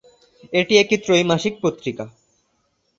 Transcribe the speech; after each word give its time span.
এটি 0.53 0.73
একটি 0.77 0.95
ত্রৈমাসিক 1.03 1.53
পত্রিকা। 1.63 2.05